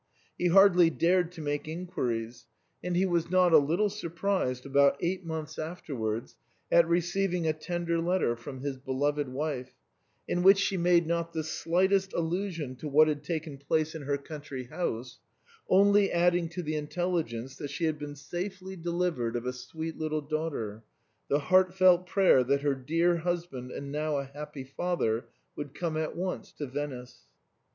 [0.35, 2.47] He hardly dared to make inquiries;
[2.83, 6.35] and he was not a little surprised about eight months afterwards
[6.71, 9.75] at receiving a tender letter from his beloved wife,
[10.27, 14.01] in which she made not the slightest allu sion to what had taken place in
[14.01, 15.19] her country house,
[15.69, 19.99] only adding to the intelligence that she had been safely de livered of a sweet
[19.99, 20.81] little daughter
[21.29, 25.25] the heartfelt prayer that her dear husband and now a happy father
[25.55, 27.27] would come at once to Venice.